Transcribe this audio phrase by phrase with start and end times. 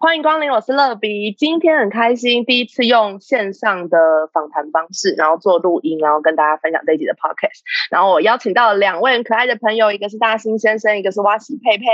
[0.00, 1.32] 欢迎光临，我是乐比。
[1.32, 3.98] 今天很开心，第一次用线上的
[4.32, 7.66] 访谈方式，然后做录音，然后跟大家分享这一集的 podcast。
[7.90, 11.84] 然后我邀请到两位很可爱的朋友，一个是大兴先生，一个是蛙喜佩佩。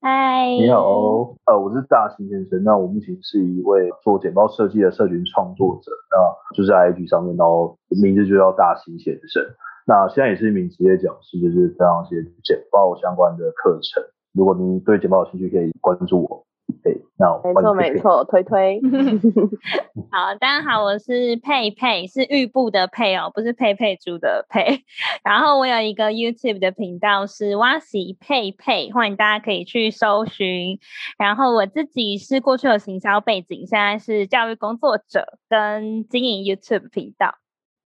[0.00, 2.64] 嗨，你好，呃，我是大兴先生。
[2.64, 9.44] 那我目前是一位做简报设计的社群创作者，那就是在 IG 上面，然后名字就叫大兴先生。
[9.86, 14.02] 那现在也是一名职业讲师，就是非常一些简报相关的课程。
[14.32, 16.47] 如果你对简报有兴趣，可以关注我。
[16.82, 18.80] 对，那没错没错，推推。
[20.12, 24.84] 好，大家好，我是佩佩，是玉布的佩哦，不是佩佩猪的佩。
[25.24, 30.78] 然后我有一个 YouTube 的频道是哇西佩佩，欢迎大家可以去搜寻。
[31.18, 37.34] 然后我自己是过去有行销背景，现在是教育工作者，跟经营 YouTube 频道。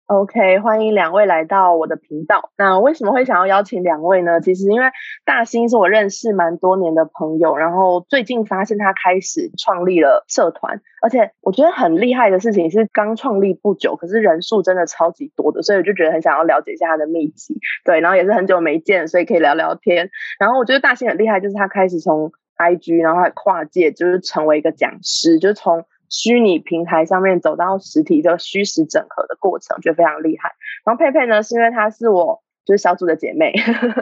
[0.07, 2.51] OK，欢迎两位来到我的频道。
[2.59, 4.39] 那为什么会想要邀请两位呢？
[4.43, 4.89] 其实因为
[5.25, 17.59] 大兴是我认识蛮多年的朋友，然后最近发现他开始创立了社团，而且我觉得很厉害的事情是刚创立不久，可是人数真的超级多的，所以我就觉得很想要了解一下他的秘籍。
[17.83, 20.11] 对，然后也是很久没见，所以可以聊聊天。
[20.39, 25.87] 然后我觉得大兴很厉害，就是他开始从 IG，然后还跨界，就是成为一个讲师，就是从。
[26.17, 30.53] 虚拟平台上面走到实体的虚实整合的过程，觉得非常厉害。
[30.85, 33.53] 然后佩佩呢，是因为她是我就是小组的姐妹，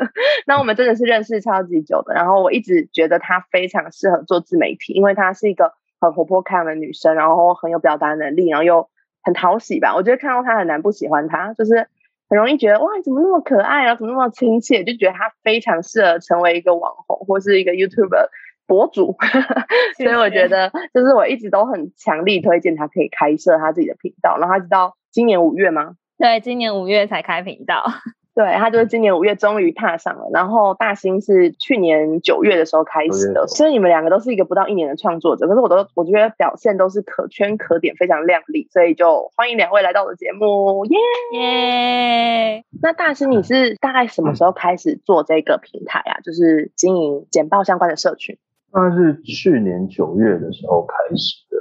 [0.46, 2.12] 那我们真的是认识超级久的。
[2.12, 8.90] 然后我一直觉得她非常适合做自媒体，因为她是一个很活泼开朗的女生，然后很有表达能力，然后又
[9.22, 9.94] 很讨喜吧。
[9.96, 11.88] 我觉得看到她很难不喜欢她，就是
[12.28, 18.28] 很容易觉得哇，怎么那么可爱啊，怎么那么亲切，就觉得她非常适合成为一个网红或是一个 YouTuber。
[18.72, 19.14] 博主，
[20.00, 25.96] 所以我觉得就是我一直都很强力推荐他可以开设他自己的频道，然后他直到今年五月吗？
[26.16, 27.84] 对，今年五月才开频道。
[28.34, 40.96] 对他就是今年五月终于踏上了，然后大兴是去年九月的时候开始的，所以你们两个都是一个不到一年的创作者，可是我都我觉得表现都是可圈可点，非常亮丽，所以就欢迎两位来到我的节目，耶
[41.38, 42.64] 耶！
[42.80, 46.20] 那大兴你是大概什么时候开始做这个平台啊？
[46.24, 48.38] 就是经营简报相关的社群？
[48.72, 51.56] 大概是去年九月的时候开始的，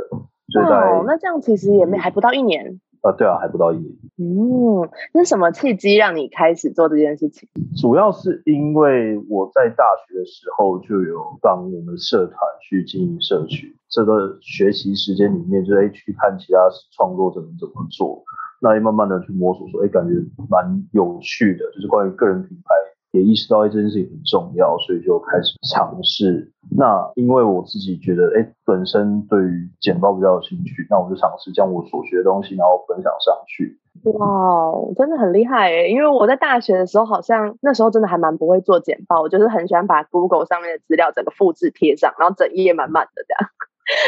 [0.62, 2.80] 哦，那这样其实也没还不到一年。
[3.02, 3.92] 啊，对啊，还不到一年。
[4.18, 7.50] 嗯，那什么契机让你开始做这件事情？
[7.76, 16.60] 主要是因为我在大学的时候就有帮我们社团去经营社区，这个学习时间里面就哎去看其他
[16.96, 18.24] 创作者们怎么做，
[18.62, 20.14] 那也慢慢的去摸索，说哎感觉
[20.48, 22.76] 蛮有趣的，就是关于个人品牌。
[23.12, 26.52] 也意识到这件事情很重要，所以就开始尝试。
[26.76, 33.78] 那因为我自己觉得，哎，本身对于简报比较有兴趣，那我就尝试将我所学的东西，然后分享上去。
[34.04, 35.90] 哇，真的很厉害诶！
[35.90, 43.52] 因为我在大学的时候，好像那时候真的还蛮不会做简报，我就是很喜欢把 Google 上面的资料整个复制贴上，然后整页满满的这样。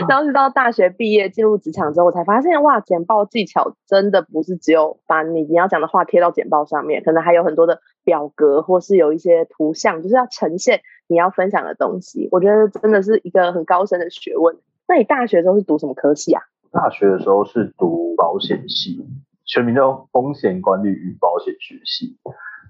[0.07, 12.29] 然后直到大学毕业进入职场之后，我才发现哇，简报技巧真的不是只有把你你要讲的话贴到简报上面，可能还有很多的表格或是有一些图像，就是要呈现你要分享的东西。
[12.31, 14.57] 我觉得真的是一个很高深的学问。
[14.87, 16.41] 那你大学的时候是读什么科系啊？
[16.71, 19.05] 大学的时候是读保险系，
[19.45, 22.17] 全名叫风险管理与保险学系。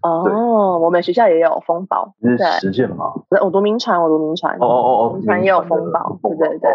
[0.04, 3.14] 哦，我们学校也有风保，是实践吗？
[3.42, 6.70] 我读民传，我读民传，哦哦哦，民传也有风暴，对对对，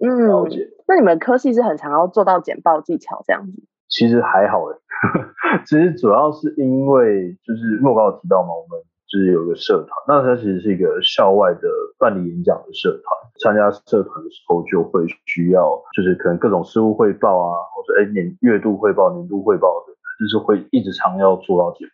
[0.00, 0.44] 嗯，
[0.86, 3.62] 那你们科系是很常要做到简报技巧这样子？
[3.88, 4.76] 其实还好诶，
[5.66, 13.04] 其实主要是因为就是莫高有提到嘛，我们就是有个社团，那它其实是一个校外的办理演讲的社团，
[13.40, 21.93] 参加社团的时候就会需要，就是可能各种事务汇报啊，或者哎年月度汇报、年度汇报等等，就是会一直常要做到简报。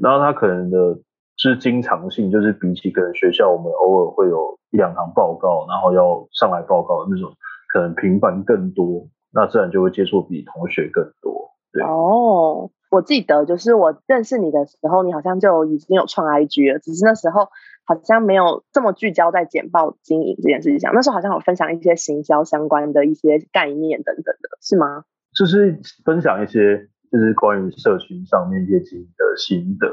[0.00, 0.98] 然后他可能的
[1.36, 7.30] 是经常性，就是比起可能学校我们偶尔会有一两堂报告，然后要上来报告的那种，
[7.72, 11.50] 可能频繁更多，那自然就会接触比同学更多。
[11.72, 17.48] 对哦，我记得就是我认识你的时候，你好像就已经有创 IG 了，只是那时候
[17.84, 20.92] 好像没有这么聚焦在简报经营这件事情上。
[20.94, 25.04] 那时候好像有分享一些行销相关的一些概念等等的，是吗？
[25.34, 26.88] 就是分享一些。
[27.10, 29.86] 就是关于社群上面一些经营的心得，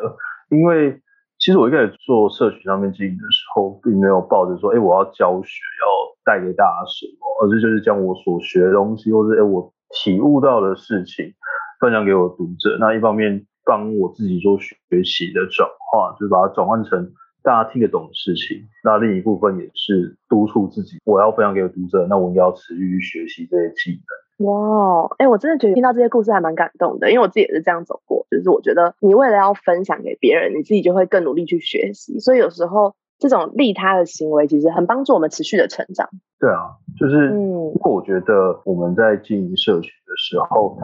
[0.50, 1.00] 因为
[1.40, 5.88] 其实我一开始做社群上面经营的时候，并没有抱着说，哎，我要教学，要
[6.24, 11.34] 带给大家什么，而是就是将我所学的东西，或者哎我体悟到的事情，
[11.80, 12.78] 分享给我读者。
[12.80, 17.12] 那一方面帮我自己做学习的转化，就是把它转换成
[17.44, 18.64] 大家听得懂的事情。
[18.84, 24.23] 那另一部分也是督促自己，我要分享给读者，那我应该要持续学习这些技能。
[24.38, 28.26] 哇，哎，我真的觉得听到这些故事还蛮感动的，因为我自己也是这样走过。
[28.32, 32.20] 就是我觉得你为了要分享给别人，你自己就会更努力去学习。
[32.20, 36.10] 所以有时候这种利他的行为，其实很帮助我们持续的成长。
[36.40, 40.78] 对啊，就是嗯，不过我觉得我们在经营社群的时候，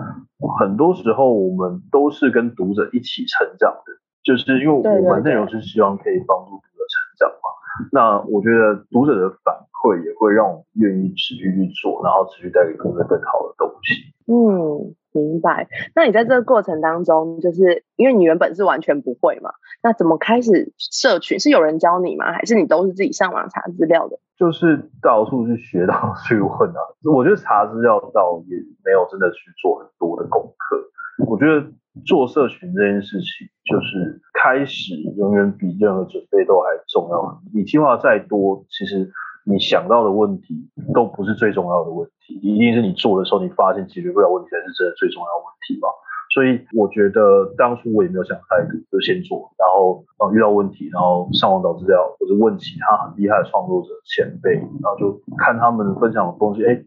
[0.60, 3.92] 很多时候我们都是跟读者一起成长的，
[4.24, 7.50] 就是因为我们内容是希望可以帮助读者成长嘛。
[7.92, 14.14] 那我觉得读者的反馈也会让我们愿意持续去做，然后持续带给读者更好的东西。
[14.32, 15.68] 嗯，明白。
[15.96, 21.40] 那你在这个过程当中，就是因为你原本是完全不会嘛，那怎么开始社群？
[21.40, 22.32] 是有人教你吗？
[22.32, 24.20] 还是你都是自己上网查资料的？
[24.38, 26.80] 就是到处去学，到处去问啊。
[27.12, 28.56] 我觉得查资料倒也
[28.86, 31.26] 没有真的去做很多的功课。
[31.28, 31.68] 我觉得
[32.06, 37.42] 做社群这件事情，就是开始永远比任何准备都还重要。
[37.54, 39.12] 你计划再多，其实
[39.46, 45.88] 你想到的问题都不是最重要的问题，一定是你做的时候，你发现解决不了问题才是真的最重要的问题嘛。
[46.34, 56.82] 所以我觉得当初我也没有想太多，就先做，然后呃遇到问题，然后上网找资料，或者问其他很厉害的创作者前辈，然后就看他们分享的东西，哎。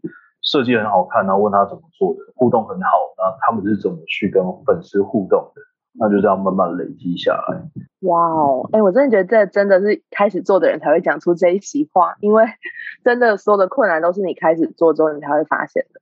[0.45, 5.61] 设计很好看，然后问他怎么做的，互动很好，那他们是怎么去跟粉丝互动的？
[5.99, 7.61] 那就这样慢慢累积下来。
[8.01, 12.45] 哇哦，哎，我真的觉得这真的是开始做的人才会讲出这一席话，因为
[13.03, 16.01] 真的所有的困难都是你开始做之后你才会发现的。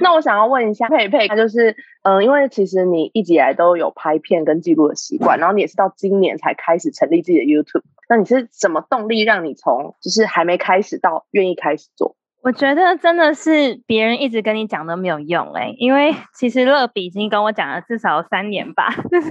[0.00, 12.14] 那我想要问一下佩佩，他就是，嗯，因为其实你一直以来都有拍片跟记录的习惯，然后你也是到今年才开始成立自己的 YouTube，那你是什么动力让你从就是还没开始到愿意开始做？
[12.44, 19.30] 我觉得真的是别人一直跟你讲都没有用哎，因为其实乐比已经跟我讲了至少三年吧， 就是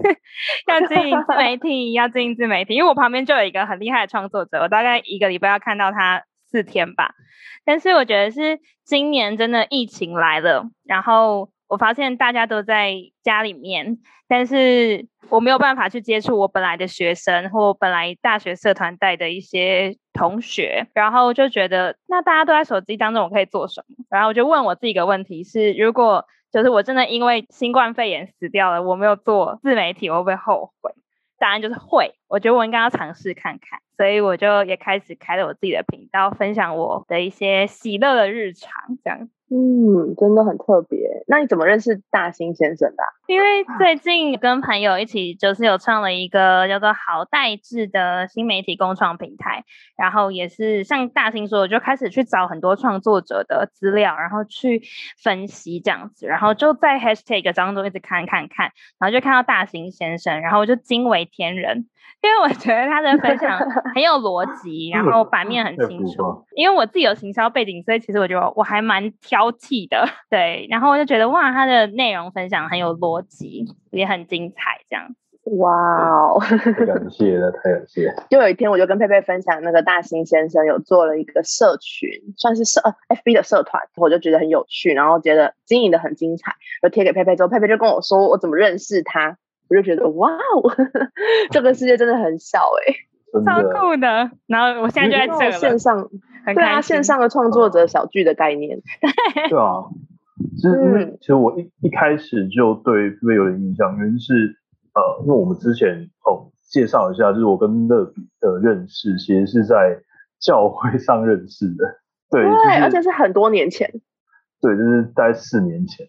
[0.65, 2.73] 要经营自媒体，要经营自媒体。
[2.73, 7.13] 因为我旁边就有一个很厉害的创作者，我大概一个礼拜要看到他四天吧。
[7.63, 11.52] 但是我觉得是今年真的疫情来了，然后。
[11.73, 12.93] 我发现大家都在
[13.23, 13.97] 家里面，
[14.27, 24.05] 但是我没有办法去接触我本来的学生或本来大学社团带的一些同学，然后就觉得那大家都在手机当中，我可以做什么？
[24.11, 30.91] 然后我就问我自己一个问题：是如果就是我真的因为新冠肺炎死掉了，我没有做自媒体，我会不会后悔？
[31.39, 32.13] 答案就是会。
[32.27, 38.71] 我觉得我应该要尝试看看，所以我就也开始开了我自己的频道，分享我的一些喜乐的日常，
[39.03, 39.27] 这样。
[39.53, 41.23] 嗯，真的很特别。
[41.27, 43.03] 那你怎么认识大兴先生的？
[43.27, 49.63] 因为最近跟朋友一起，就是有创了一个叫做好代志的新媒体共创平台，
[49.95, 54.81] 然后也是像大兴说，的，就开始去找很多创作者的资料，然后去
[55.21, 61.85] 分析这样子，然后就在 hashtag 当中一直看看看，然后就看到大兴先生，然后我就惊为天人。
[62.21, 63.59] 因为我觉得他的分享
[63.93, 66.45] 很有逻辑，然后版面很清楚。
[66.55, 70.05] 因为我自己有行销背景，所以其实我觉得我还蛮挑剔的。
[70.29, 75.15] 对，然后我就觉得哇，他的内容分享很有逻辑，也很精彩，这样子。
[75.57, 78.13] 哇哦，太感谢了， 太感谢。
[78.29, 89.37] 就有一天，我就跟佩佩分享，那个大兴先生有做了一个社群，算是社呃 FB 的社团，我就觉得很有趣，然后觉得经营的很精彩，就贴给佩佩之后，佩佩就跟我说我怎么认识他。
[89.69, 90.71] 我就觉得哇哦，
[91.49, 92.93] 这个世界真的很小哎，
[93.45, 94.29] 超酷的。
[94.45, 95.97] 然后我现在就在这线上，
[96.45, 98.79] 对啊，线上的创作者小聚的概念。
[99.49, 99.85] 对啊，
[100.55, 104.55] 其实其实我一一开始就对特别有点印象，原因是
[104.93, 109.99] 呃，因为我们之前哦介绍一下，就是我跟乐比的认识，其实是在
[110.39, 111.99] 教会上认识的。
[112.29, 112.43] 对，
[112.81, 113.89] 而且是很多年前。
[114.61, 116.05] 对，就是大概四年前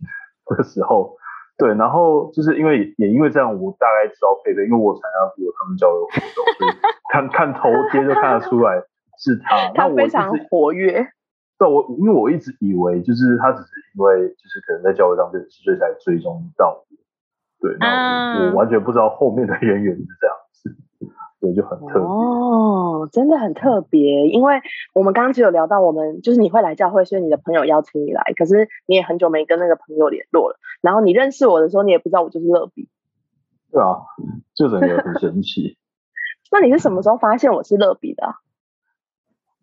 [0.56, 1.16] 的时候。
[1.56, 6.11] 对，然后就是因为也因为这样，我大概知道佩佩，因为我参加过他们交流活
[6.58, 6.66] 动，
[7.12, 8.75] 看看头贴就看得出来
[9.25, 9.73] 是他。
[9.75, 11.07] 他非常活跃。
[11.57, 16.87] 对，我因为我一直以为就是他只是因为就是可能在教会上认识，所以才追踪到我。
[17.61, 20.76] 对，那我完全不知道后面的渊源是这样子。
[21.54, 24.62] 就很特别哦，真的很特别，因为
[24.95, 30.57] 我们刚刚只有聊到，我们就是你会来教会，所以你的朋友邀请你来，可是你也很久没跟那个朋友联络了。
[30.81, 32.88] 然后你认识我的时候，你也不知道我就是乐比。
[33.71, 34.00] 对啊，
[34.54, 35.76] 就整个很神奇。
[36.50, 38.37] 那你是什么时候发现我是乐比的？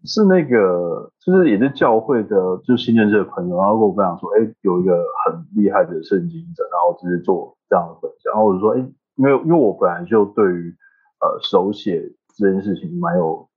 [0.03, 8.77] 是那个，就是也是教会的，就是新认识的朋友，然后跟我分享说，哎，有一个很厉害的圣经者，然后就是做这样的分享，然后我就说，哎，
[9.15, 10.75] 因为因为我本来就对于。
[11.23, 12.01] 呃，手写
[12.35, 13.47] 这件事情蛮有，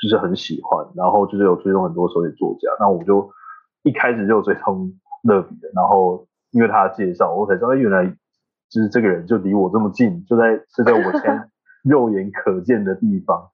[0.00, 3.30] 就是很喜欢，然后就是有追踪很多手写作家，那我就
[3.82, 4.90] 一开始就追踪
[5.22, 8.06] 乐比的，然后因为他的介绍，我才知道，哎，原来
[8.70, 11.50] 就是这个人就离我这么近，就在是在我前
[11.84, 13.50] 肉眼可见的地方。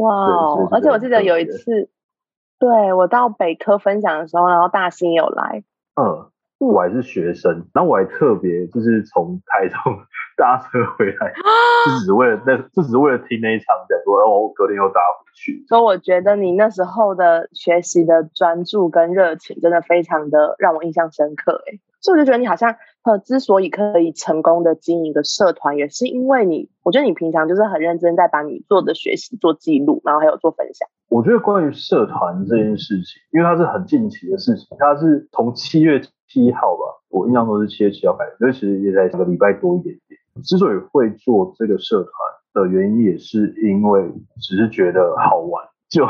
[0.00, 1.88] 哇，而且我记得有一次，
[2.58, 5.62] 对我到北科分享的时候，然后大兴有来，
[6.00, 9.78] 嗯，我还是学生，然后我还特别就是从台中
[10.36, 11.32] 搭车回来，
[11.86, 15.64] 就只为了那，就只是为了听那一场讲座，然后我隔天又搭回去。
[15.68, 21.62] 所以我觉得你那时候的学习的专注跟热情，真的非常的让我印象深刻。
[21.66, 30.88] 哎，所以我就觉得你好像呃，之所以可以成功的经营一个社团，也是因为你，我觉得你平常就是很认真在把你做的学习做记录，然后还有做分享。
[31.08, 40.20] 我觉得关于社团这件事情，因为它是很近期的事情，它是从七月七号吧，我印象中是七月七号开始，所以其实也在一个礼拜多一点点。
[40.44, 42.12] 之所以会做这个社团
[42.54, 46.06] 的原因，也是因为只是觉得好玩，就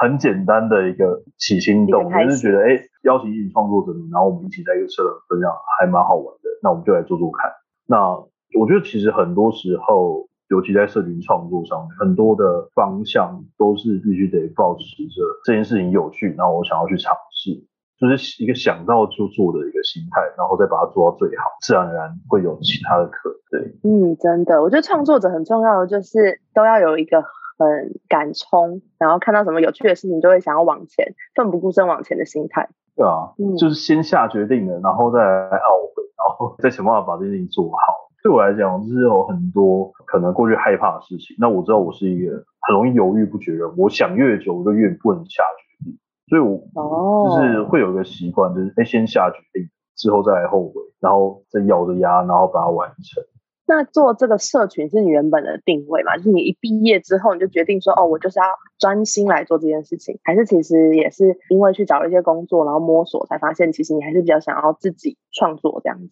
[0.00, 7.52] 很简单的一个起心动，就是觉得哎，邀请一群创作者，然后我们一起在一个社团分享，还蛮好玩的，那我们就来做做看。
[7.86, 8.16] 那
[8.58, 10.28] 我觉得其实很多时候。
[10.50, 17.54] 尤其在社群创作上面，很多的方向都是必须得保持着这件事情有趣，然后我想要去尝试，
[18.00, 23.62] 就是一个想到就做的一个心态，然后再把它做到最好，自然而然会有其他的可能。
[23.62, 27.22] 对，嗯，真的，我觉得创作者很重要的就是都要有一个
[27.64, 32.68] 很敢冲，然后看到什么有趣的事情就会想要往前，奋不顾身往前的心态。
[32.96, 37.78] 对啊，就是先下决定了，然后再来懊悔，然后 再想办法把这件事情做好。
[38.22, 41.36] 对我来讲，就是有很多可能过去害怕的事情。
[41.38, 45.98] 那我知道我是一个很容易犹豫不决的人，我想越久，我就越不能下决定。
[46.28, 53.24] 所以，我就是会有一个习惯，就是先下决定，之后再来后悔，然后再咬着牙，然后把它完成。
[53.70, 56.16] 那做这个社群是你原本的定位嘛？
[56.16, 58.44] 就是你一毕业之后，你就决定说，哦，我就是要
[58.80, 66.10] 专心来做这件事情，还是其实也是因为去找了一些工作，然后摸索才发现，其实你还是比较想要自己创作这样子。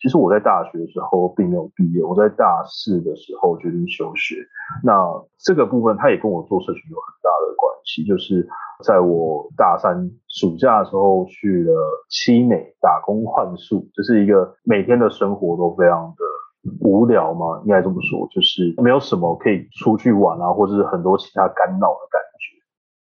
[0.00, 4.36] 其实我在大学的时候并没有毕业，我在大四的时候决定休学。
[4.84, 4.94] 那
[5.36, 8.48] 这个部分它也跟我做社群有很大的关系，就是
[8.84, 11.74] 在我大三暑假的时候去了
[12.08, 16.24] 七美打工换宿，这是一个每天的生活都非常的
[16.80, 22.60] 无聊吗，应该这么说，就是没有什么可以出去玩啊，或者是很多其他干扰的感觉。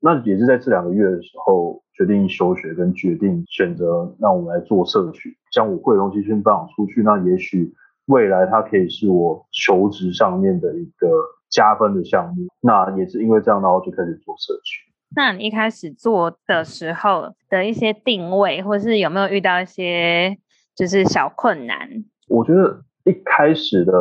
[0.01, 1.83] 那也是在这两个月的时候。
[2.01, 7.03] 决定休学，跟决定选择让我们来做社群，将我会的东西先分享出去。
[7.03, 7.71] 那也许
[8.07, 11.07] 未来它可以是我求职上面的一个
[11.51, 12.47] 加分的项目。
[12.63, 14.91] 那也是因为这样，然后就开始做社群。
[15.15, 20.39] 那你一开始做的时候的一些定位，或是有没有遇到一些
[20.75, 21.87] 就是小困难？
[22.29, 23.93] 我觉得一开始的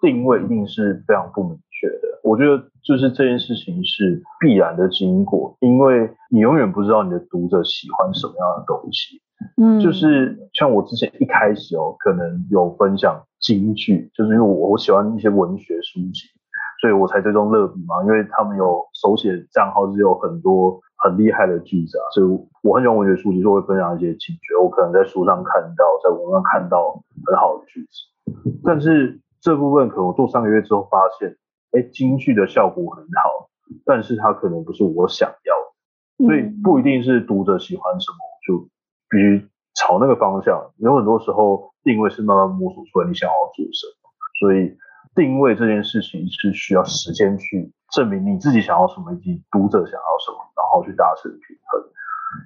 [0.00, 2.20] 定位一定是非常不明确的。
[2.22, 9.22] 我觉得就是这件事情是必然的经过，因为你永远不知道你的读者喜欢什么样的东西。
[9.56, 16.22] 嗯，就是像我之前一开始哦，可能有分享京剧，就是因为我我喜欢一些文学书籍，
[16.80, 22.26] 所以我才追踪乐笔嘛，因为他们有手写账号是有很多很厉害的句子啊，所以
[22.62, 26.92] 我很喜欢文学书籍，就会分享一些情节，我可能在书上看到，在网上看到
[27.26, 31.36] 很好的句子，但是这部分可能我做三个月之后发现。
[31.70, 33.50] 哎，京剧的效果很好，
[33.84, 35.54] 但是它可能不是我想要
[36.16, 38.16] 的，所以不一定是读者喜欢什么，
[38.46, 38.66] 就
[39.10, 40.58] 必须朝那个方向。
[40.78, 44.08] 有很多时候定位是慢慢摸索出来你想要做什么，
[44.40, 44.74] 所以
[45.18, 51.82] 定位这件事情是需要时间去证明你自己想要什么以及读者想要什么，然后去达成平衡。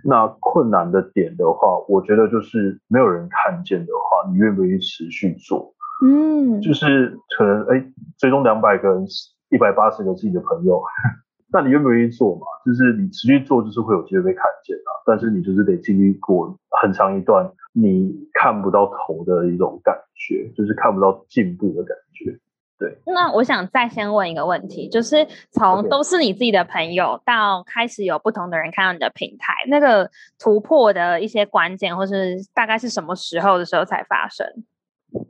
[0.02, 5.75] 那困难的点的话，我觉得就是没有人看见的话，你愿不愿意持续做？
[6.02, 7.85] 嗯，就是可能哎，
[8.19, 9.05] 追踪两百个人，
[9.50, 10.83] 一百八十个自己的朋友，
[11.52, 12.47] 那你愿不愿意做嘛？
[12.64, 14.91] 就是你持续做，就是会有机会被看见啊。
[15.05, 22.38] 但是你就是得经历过很长一段你看不到头的一种感觉，就是看不到进步的感觉。
[22.83, 22.99] 对。
[23.07, 34.45] 那我想再先问一个问题，就是从都是你自己的朋友到开始有不同的人看到你的平台，那个突破的一些关键，或是大概是什么时候的时候才发生？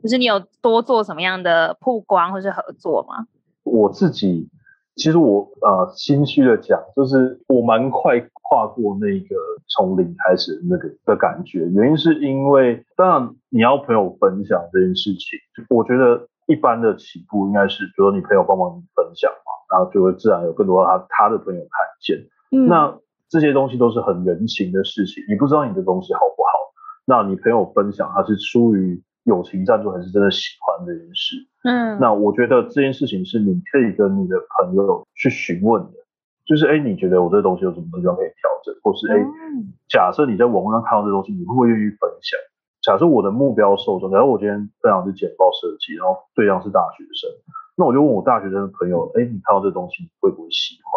[0.01, 3.27] 就是你有多做什么样的曝光或是合作吗？
[3.63, 4.49] 我自己
[4.95, 9.35] 其实我呃心虚的讲，就是我蛮快跨过那个
[9.67, 11.59] 从零开始那个的感觉。
[11.59, 21.69] 原因是因为当然你要朋友分享这件事情，我觉得一般的起步应该是，比如说你朋友帮忙分享嘛，然后就会自然有更多他他的朋友看
[22.01, 22.17] 见。
[22.67, 22.97] 那
[23.29, 26.49] 这些东西都是很人情的事情，你不知道你的东西好不好，
[27.05, 29.01] 那你朋友分享他是出于。
[29.23, 35.91] 友情赞助还是真的喜欢这件事，嗯，那我觉得这件事情是你可以跟你的朋友去询问的，
[36.43, 39.15] 就是哎，你觉得我这东西有什么地方可以调整，或是哎，
[39.87, 42.37] 假设你在网络上看到这东西，你会不会愿意分享？
[42.83, 47.31] 假设我的目标受众，假如我今天分享是简报设计，然后对象是大学生，
[47.77, 50.91] 那我就问我大学生的朋友，哎，你看到这东西会不会喜欢？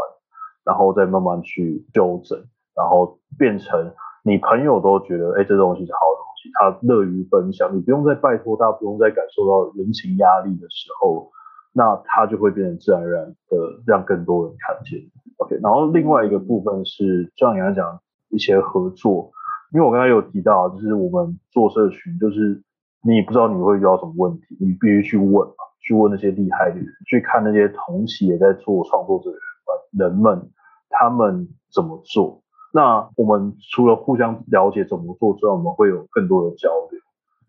[0.65, 2.37] 然后再慢慢去纠正，
[2.75, 11.31] 然后变成你朋友都觉得，哎，这东西是好东西，他乐于分享，你不用再拜托他，不用再感受到人情压力的时候，
[11.73, 14.99] 那他就会变成自然而然的让更多人看见。
[15.37, 18.01] OK，然后另外一个部分是，就像你刚才讲
[18.31, 19.31] 一些合作，
[19.73, 22.63] 因为我刚才有提到，就是我们做社群，就是
[23.03, 30.51] 你也不知道你会遇到什么问题，你必须去问嘛，去问那些厉害的人，去看那些同期也在做创作者的人们，
[30.89, 32.43] 他们怎么做。
[32.73, 37.01] 那我们除了互相了解怎么做之外，我们会有更多的交流。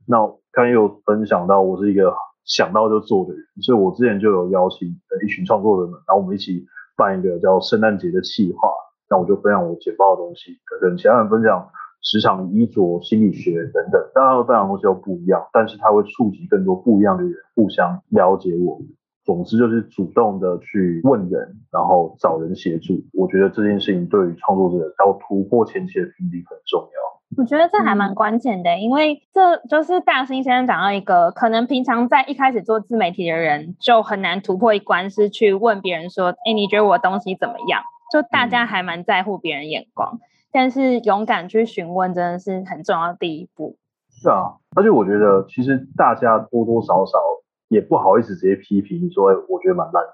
[0.06, 0.18] 那
[0.52, 2.14] 刚才有分享到，我是一个
[2.46, 4.88] 想到就做的人，所以我之前就有邀请
[5.24, 8.70] 一群创作者们，然后我们一起办一个叫圣诞节的企划。
[9.10, 11.70] 那我就分享我简报的东西，跟其他人分享
[12.10, 18.88] 职场衣着、心理学等等，大家分享东西都不一样，但是它会触及更多不一样的人，互相了解我们。
[19.26, 22.94] 总之就是主动的去问人，然后找人协助。
[23.12, 26.88] 我觉得这件事情对于创作者要突破前期的瓶颈很重要。
[27.38, 37.82] 我觉得这还蛮关键的，因为这就是大兴先生讲到一个，可能平常在一开始做自媒体的人就很难突破一关，是去问别人说：“哎，你觉得我的东西怎么样？”
[38.14, 43.78] 就大家还蛮在乎别人眼光，但是勇敢去询问真的是很重要的第一步。
[44.10, 47.18] 是啊，而且我觉得其实大家多多少少。
[47.70, 50.12] 也不好意思直接批评你说，哎，我觉得蛮烂的。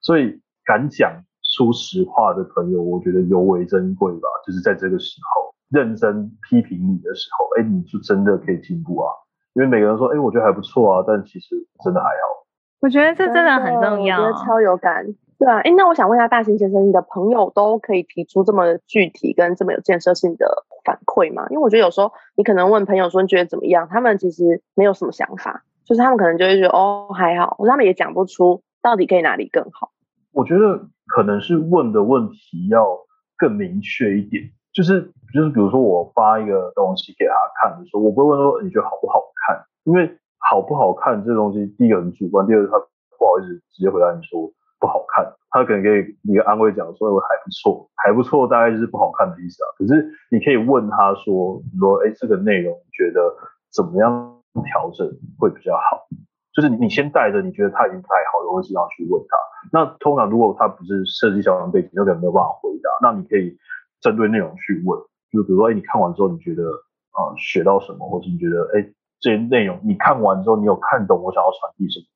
[0.00, 1.12] 所以敢讲
[1.54, 4.26] 出实话的朋友，我觉得尤为珍贵吧。
[4.46, 9.12] 就是在这个时候认真批评你的时候，哎，你就真的可以进步啊。
[9.52, 11.54] 因为每个人说，哎，我觉得还不错啊，但其实
[11.84, 12.46] 真的还好。
[12.80, 15.04] 我觉得这真的很重要，我觉得超有感。
[15.38, 21.46] 对啊，哎，那我想问一下大兴先生，你的朋友都可以提出这么具体跟这么有建设性的反馈吗？
[21.50, 25.64] 因为我觉得有时候你可能问朋友说你觉得怎么样，他们其实没有什么想法。
[25.84, 29.92] 就是他们可能就会觉得哦还好，或者他们也讲不出到底可以哪里更好。
[30.32, 32.98] 我觉得可能是问的问题要
[33.38, 34.42] 更明确一点，
[34.74, 42.78] 就是就是比如说我发一个东西给他看的时候，我不会问说你觉得好不好看，因为好不好看这东西第一个很主观，第二个他
[43.16, 45.90] 不好意思直接回答你说不好看，他可能给
[46.22, 49.68] 你一个安慰讲说还不错，还不错大概就是不好看的意思啊。
[49.78, 53.34] 可是你可以问他说，你说哎这个内容你觉得
[53.72, 54.32] 怎么样？
[54.72, 55.06] 调整
[55.38, 56.08] 会比较好，
[56.54, 59.36] 就是你先带着你觉得他已经不太好的问题上去问他。
[59.70, 62.88] 那通常如果他不是设计相关背景，有可能没有办法回答。
[63.02, 63.54] 那你可以
[64.00, 64.98] 针对内容去问，
[65.30, 66.64] 就比如说，哎，你看完之后你觉得
[67.12, 68.80] 啊学到什么，或是你觉得哎
[69.20, 72.06] 这些内容你看完之后你有看懂我想要传递什么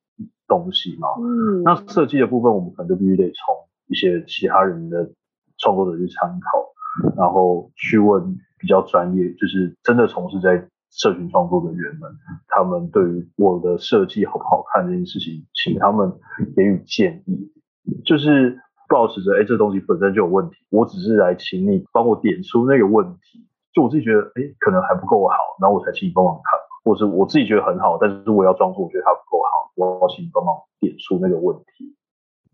[0.49, 1.09] 东西嘛？
[1.21, 1.63] 嗯。
[1.63, 3.55] 那设计的部分我们可能就必须得从
[3.89, 5.11] 一些其他人的
[5.59, 10.69] 创作者去参考，然后去问比较专业，就是真的从事在。
[10.93, 12.11] 社群创作的人们，
[12.49, 16.11] 他们对于我的设计好不好看这件事情，请他们
[16.57, 17.47] 给予建议，
[18.05, 31.97] 就是保持着，哎，这东西本身就有问题，我只是来请你帮我点出那个问题，就我自己觉得，哎，可能还不够好，然后我才请你帮忙看，或是我自己觉得很好，但是我要装作我觉得它不够好，我要请你帮忙点出那个问题。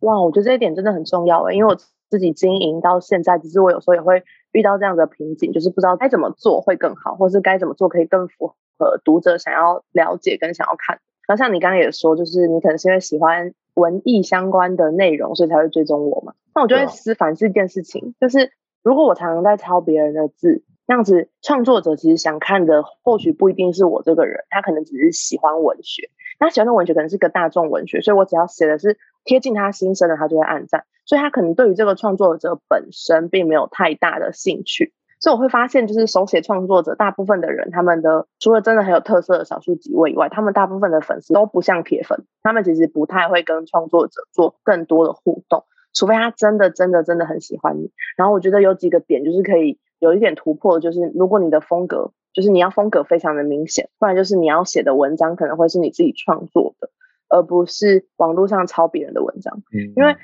[0.00, 1.76] 哇，我觉得这一点真的很重要诶，因为我
[2.08, 4.22] 自己经营到现在，只是我有时候也会。
[4.52, 10.98] 遇到这样的瓶颈，就是不知道该怎么做会更好，或是该怎么做可以更符合读者想要了解跟想要看。
[11.28, 16.32] 那像你刚刚也说，就是你可能是因为喜欢文艺相关的内容，所以才会追踪我嘛。
[16.54, 18.50] 那我就会思反思一件事情，就是
[18.82, 26.10] 如果我常常在抄别人的字，这样子创作者其实想看的或许不一定是我这个人，他可能只是喜欢文学。
[26.38, 30.84] 那喜欢的文学可能是个大众文学，所以我只要写的是贴近他心声的，他就会按赞。
[31.04, 34.92] 所以他可能对于这个创作者本身并没有太大的兴趣。
[35.18, 45.64] 所以我会发现，就是手写创作者大部分的人，他们的除了真的很有特色的少数几位以外，他们大部分的粉丝都不像铁粉，他们其实不太会跟创作者做更多的互动，
[45.96, 47.90] 除非他真的真的真的很喜欢你。
[48.16, 52.12] 然后我觉得有几个点就是可以有一点突破，就是如果你的风格。
[52.36, 56.90] 就是你要风格非常的明显，不然就是你要写的文章可能会是你自己创作的，
[57.30, 59.62] 而不是网络上抄别人的文章。
[59.72, 60.16] 嗯，因为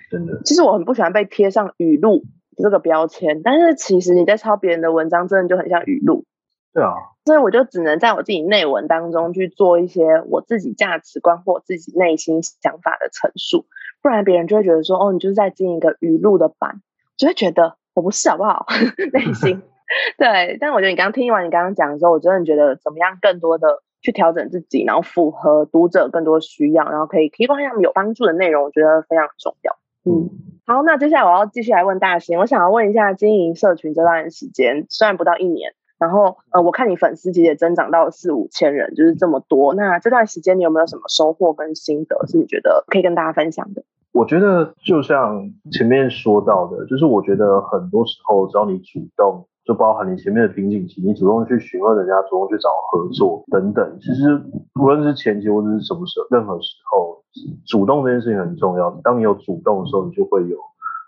[0.44, 2.24] 其实我很不喜欢被贴上语录
[2.58, 6.26] 这个标签，但是其实你在抄别人的文章，真的就很像语录。
[6.74, 13.66] 对啊，所以我就只能在我自己内文当中去做一些我自己价值观或自己内心想法的陈述，
[14.02, 16.80] 不然别人就会觉得说，哦，你就是在进一个语录的版，
[17.16, 18.66] 就会觉得我不是好不好？
[19.12, 19.62] 内心。
[20.16, 29.76] 对，但我觉得你刚刚听完你刚刚讲的时候，我真的觉得怎么样更多的去调整自己，然后符合读者更多需要，然后可以提供他们有帮助的内容，我觉得非常重要。
[30.04, 30.30] 嗯，
[30.66, 39.72] 好，那接下来我要继续来问大兴，我想要问一下经营社群这段时间，虽然不到一年，然后呃，我看你粉丝其实也增长到四五千人，就是这么多。
[39.74, 43.84] 那这段时间你有没有什么收获跟心得，是你觉得可以跟大家分享的？
[44.12, 49.46] 我觉得就像前面说到的，就是我觉得很多时候只要你主动。
[49.64, 53.96] 就包含你前面的瓶颈期，你主动去询问人家，主动去找合作等等。
[54.00, 54.34] 其实
[54.74, 57.22] 无论是前期或者是什么时候，任何时候，
[57.64, 58.90] 主动这件事情很重要。
[59.04, 60.58] 当你有主动的时候，你就会有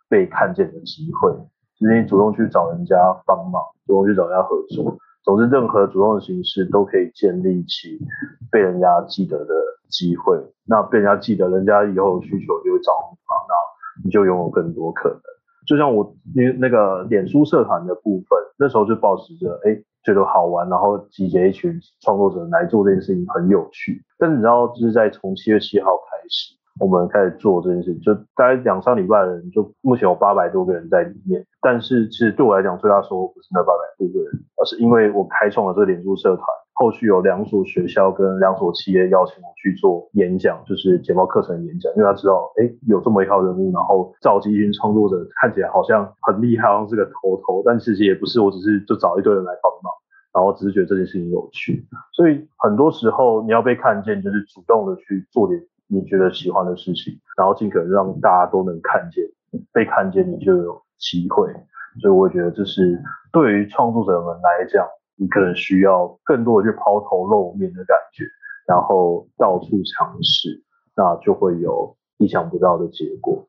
[0.09, 1.33] 被看见的机会。
[1.79, 4.97] 就是你主动去找人家帮忙，主动去找人家合作。
[5.25, 7.99] 总之，任何主动的形式都可以建立起
[8.51, 9.55] 被人家记得的
[9.89, 10.39] 机会。
[10.67, 15.21] 那被人家记得，人家以后需求就会找你嘛，那你就拥有更多可能。
[15.67, 24.05] 就像我那那个脸书社团的部分，那时候就保持着哎觉得好玩，然后集结一群创作者来做这件事情很有趣。
[24.19, 26.55] 但是你知道，就是在从七月七号开始。
[26.81, 31.45] 我们开始做这件事，就大概两三礼拜的人，就目前有八百多个人在里面。
[31.61, 41.93] 但是其实对我来讲，最大收获不是那八百多个人，而是因为我开创了这个脸书社团，后续有两所学校跟两所企业邀请我去做演讲，就是简报课程演讲。
[41.95, 49.95] 因为他知道，哎，有这么一号人物，然后召集一群创作者，看起来好像很厉害，好像是个头头，但其实也不是，我只是就找一堆人来帮忙，
[50.35, 51.87] 然后只是觉得这件事情有趣。
[52.13, 55.63] 所以很多时候你要被看见，就是主动的去做点。
[55.87, 59.25] 你觉得喜欢的事情，然后尽可能让大家都能看见，
[59.73, 61.53] 被看见你就有机会。
[62.01, 63.01] 所以我觉得这是
[63.33, 68.25] 对于创作者们来讲，你可能需要更多的去抛头露面的感觉，
[68.67, 70.63] 然后到处尝试，
[70.97, 73.47] 那就会有意想不到的结果。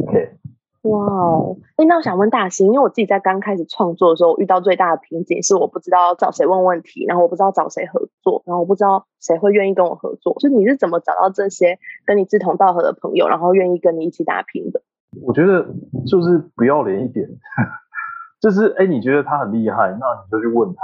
[0.00, 0.38] OK。
[0.84, 10.34] 哇哦，哎，那我想问大兴，因为我自己在刚开始创作的时候，遇到最大的瓶颈是我不知道找谁问问题，然后我不知道找谁合作，然后我不知道谁会愿意跟我合作。
[10.40, 14.82] 就你是怎么找到这些跟你志同道合的朋友，然后愿意跟你一起打拼的？
[15.22, 15.64] 我觉得
[16.06, 17.26] 就是不要脸一点，
[18.42, 20.82] 就是哎，你觉得他很厉害，那你就去问他，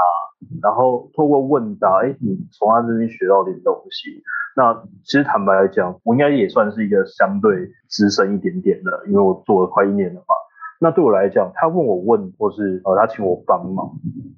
[0.62, 4.22] 然后透过问答，哎，你从他这边学到点东西。
[4.56, 4.74] 那
[5.04, 10.34] 其实坦白来讲，我应该也算是一个相对资深一点点的，因为我做了快一年了嘛。
[10.82, 13.90] 那对我来讲，他问我问，或是呃他请我帮忙，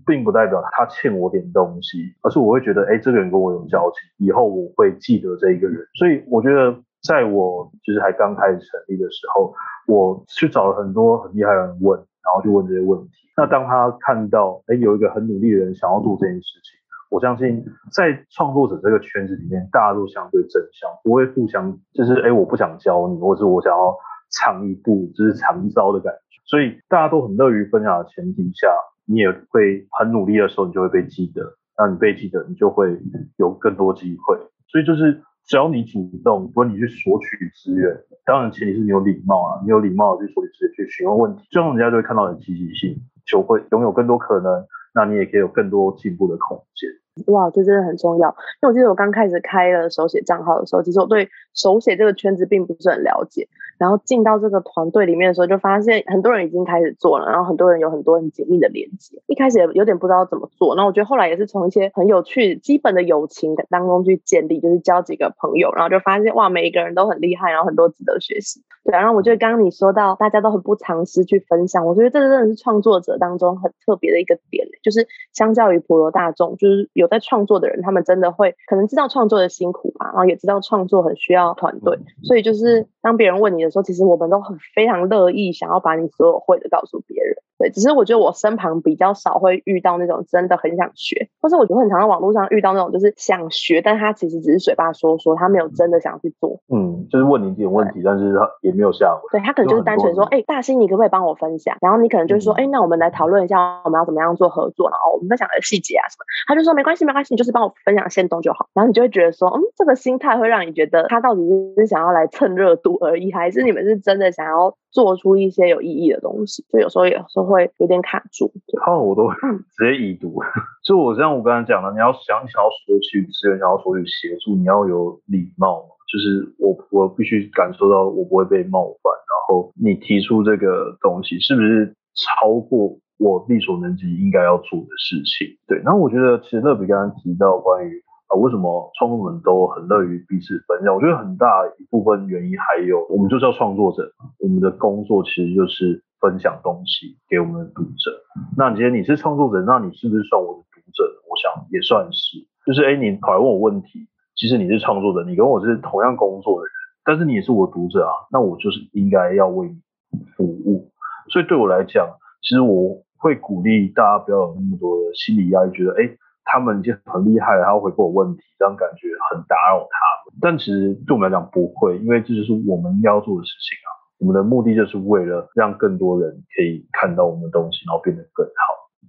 [0.05, 5.79] 并不代表他欠我点东西，而是我会觉得，哎，这个人跟我有交情，以后我会记得这一个人。
[5.95, 9.55] 所以我觉得，在我其实还刚开始成立的时候，
[9.87, 13.13] 我去找了很多很厉害的人问，然后去问这些问题。
[13.37, 16.79] 那当他看到，哎，有一个很努力的人想要做这件事情。
[17.11, 23.95] 我相信在创作者这个圈子里面，大家都相对正向，不会互相就是哎，我不想教你，或者我想要
[24.31, 26.41] 尝一步就是尝招的感觉。
[26.47, 28.69] 所以大家都很乐于分享的前提下，
[29.07, 31.43] 你也会很努力的时候，你就会被记得。
[31.77, 32.99] 那你被记得，你就会
[33.37, 34.37] 有更多机会。
[34.69, 44.67] 所以就是只要你主动，不论你去索取资源，当然前提是你有礼貌啊，你有礼貌的去索取资源，去询问问题，最后人家就会看到你的积极性，就会拥有更多可能。
[44.95, 46.87] 那你也可以有更多进步的空间。
[47.33, 48.29] 哇，这真的很重要。
[48.61, 53.49] 因为我记得我刚开始开了手写账号的时候，其实我对手写这个圈子并不是很了解。
[53.79, 59.21] 然后进到这个团队里面的时候，就发现很多人已经开始做了，然后很多人有很多很紧密的连接。
[59.27, 68.63] 一开始也有点不知道怎么做，那我觉得后来也是从一些很有趣、基本的友情当中去建立，就是交几个朋友，然后就发现哇，每一个人都很厉害，然后很多值得学习。
[68.85, 84.57] 对，然后我觉得刚刚你说到大家都很不尝试去分享，我觉得这个真的是创作者当中很特别的一个点，就是相较于普罗大众，就是有在创作的人，他们真的会可能知道创作的辛苦吧，然后也知道创作很需要团队，所以就是当别人问你的说，其实我们都很。
[84.75, 87.37] 非常乐意想要把你所有会的告诉别人。
[87.63, 96.59] 对，只是我觉得我身旁比较少会遇到那种真的很想学，或是我觉得很常在网络上遇到那种就是想学，但他其实只是嘴巴说说，他没有真的想去做。
[96.75, 99.23] 嗯，就是问你一点问题，但是他也没有下文。
[99.31, 101.77] 对他可能就是单纯说，哎，大兴，你可不可以帮我分享？
[101.81, 106.25] 然后你可能就是说，哎，那我们来讨论一下，我们要怎么样做合作，然后我们分享的细节啊什么。
[106.49, 108.67] 他就说没关系，没关系，你就是帮我分享线动就好。
[108.75, 111.41] 然后你就会觉得说，嗯，这个心态会让你觉得他到底
[111.77, 116.65] 是想要来蹭热度而已，还是你们是真的想要做出一些有意义的东西？
[116.71, 118.23] 就有时候有时候会有点卡。
[118.31, 118.53] 住。
[118.87, 119.29] 哦我都
[119.77, 120.37] 直接已读，
[120.85, 135.57] 就我像我刚才讲的，你要想想要索取资源，想要索取协助，你要有礼貌嘛，就是我我必须感受到我不会被冒犯，然后你提出这个东西是不是超过我力所能及应该要做的事情？
[135.67, 138.03] 对，然后我觉得其实乐比刚刚提到关于
[138.33, 141.47] 啊为什么创作者都很乐于彼此分享，我觉得很大
[141.79, 146.03] 一部分原因还有我们就是叫创作者，我们的工作其实就是。
[146.23, 148.15] 分享东西给我们的读者，
[148.57, 151.03] 那今天你是创作者，那你是不是算我的读者？
[151.29, 152.39] 我想也算是。
[152.65, 156.73] 就是哎，你跑来问我问题，其实你是创作者，你跟我是同样工作的人，
[157.05, 160.93] 但是你也是我读者啊，那我就是应该要为你服务。
[161.33, 162.07] 所以对我来讲，
[162.41, 166.09] 其实我会鼓励大家不要有那么多的心理压力，觉得哎，
[166.45, 170.39] 他们已经很厉害了，他会回复我问题，这样感觉很打扰他们。
[170.41, 173.91] 但其实对我们来讲不会，因为这就是我们要做的事情啊。
[174.19, 178.53] 我们的目的就是为了让更多人可以看到我们的东西，然后变得更好。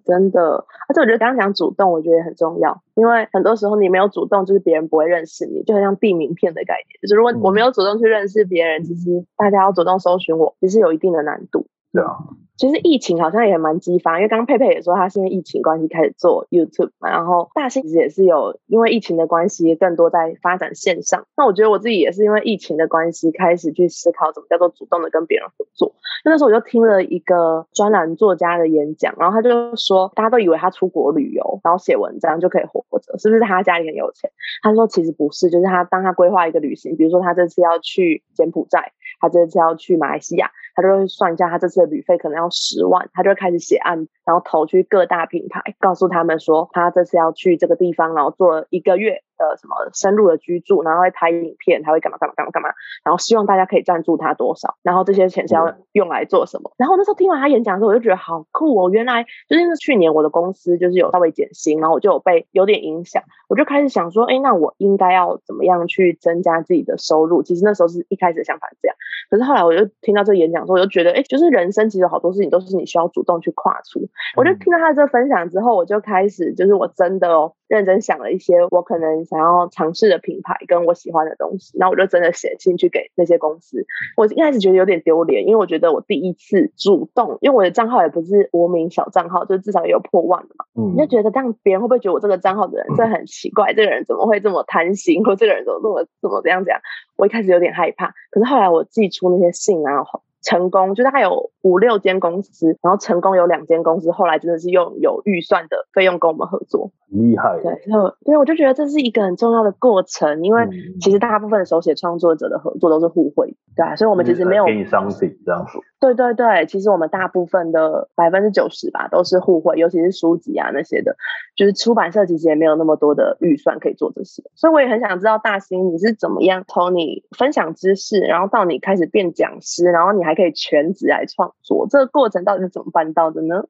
[0.04, 0.42] 真的，
[0.90, 7.00] 而且我觉得刚刚讲主动，我觉得也很重要，因为很多时候你没有主动，就是别人不会认识你，就很像递名片的概念。
[7.02, 11.68] 就是如果我没有主动去认识别人，其实大家要主动搜寻我，其实有一定的难度。
[11.94, 12.18] 对啊。
[12.56, 21.26] 其实疫情好像也蛮激发，因为刚刚佩佩也说他是因为疫情关系开始做 YouTube 嘛，然后大兴其实也是有因为疫情的关系，更多在发展线上。
[21.36, 25.96] 那我觉得我自己也是因为疫情的关系，开始去思考怎么叫做主动的跟别人合作。
[26.24, 34.30] 那时候我就听了一个专栏作家的演讲，然后他就说，大家都以为他出国旅游，然后写文章就可以活着，是不是他家里很有钱？
[34.62, 40.52] 他说其实不是，就是他当他规划一个旅行，比如说他这次要去柬埔寨，他这次要去马来西亚。
[40.76, 49.22] 他就会算一下，他这次的旅费可能要十万，他就开始写案，然后投去各大品牌，告诉他们说他这次要去这个地方，然后做了一个月。
[49.44, 52.70] 呃，什么深入的居住，然后会拍影片，他会干嘛干嘛干嘛干嘛，
[53.04, 56.72] 然后希望大家可以赞助他多少，然后这些钱是要用来做什么？
[56.78, 58.90] 然后那时候听完他演讲的时候，我就觉得好酷哦！
[58.90, 67.44] 原来就是去年我的公司就是有稍微减薪，然后我就有被有点影响，我就开始想说，哎，那我应该要怎么样去增加自己的收入？
[67.44, 68.96] 其实那时候是一开始的想法是这样，
[69.30, 74.00] 可是后来我就听到这个演讲之后，我就觉得，哎，就是人生其实有好多事情都是你需要主动去跨出。
[74.38, 77.54] 我就听到他这分享之后，我就开始就是我真的哦。
[77.74, 83.84] 认真想了一些我可能想要尝试的品牌跟我喜欢的东西，然后我就真的写信去给那些公司。
[84.16, 90.66] 我一开始觉得有点丢脸，因为我觉得我第一次主动，因为我的账号也不是无名小账号，就至少也有破万的嘛。
[90.76, 93.74] 嗯，就觉得这样别人会不会觉得我这个账号的人真的很奇怪？
[93.74, 96.80] 这个人怎么会这么贪心，或这个人怎么这么怎么这样讲？
[97.18, 100.04] 我一开始有点害怕，可是后来我寄出那些信啊。
[100.44, 107.58] 成功就是他有五六间公司，然后成功有两间公司，后来真的是用有预算的费用跟我们合作，厉害。
[107.62, 110.68] 对，所以因为我就觉得这是一个很重要的过程，因为
[111.02, 115.80] 其实大部分的手写创作者的合作都是互惠，对啊，所以我们其实没有给你商品这样子。
[116.00, 121.16] 对对对，其实我们大部分的百分之九十吧都是互惠，尤其是书籍啊那些的，
[121.56, 133.64] 就是出版社其实也没有那么多的预算可以做这些，所以我也很想知道大兴你是怎么样从你分享知识，然后到你开始变讲师，然后你还可以全职来创作，这个过程到底是怎么办到的呢？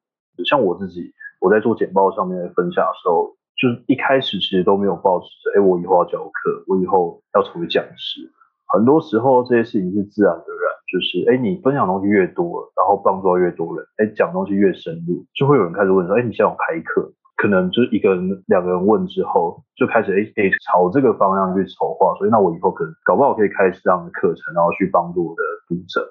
[0.49, 8.21] 像我自己，我在做简报上面的分享的时候，就是一开始其实都没有抱持着，哎，我以后要教课，我以后要成为讲师，
[8.73, 10.73] 很多时候这些事情是自然而然。
[10.93, 17.11] 就是，哎，你分享东西越多，然后帮助到越多人，哎，讲东西越深入，就会有人开始问说，哎，你现在有开课？
[17.35, 22.13] 可能就是一个人、两个人问之后，就开始，哎，哎，朝这个方向去筹划。
[22.19, 26.05] 所以，那我以后可能搞不好可以开始这样的课程，然后去帮助我的读者。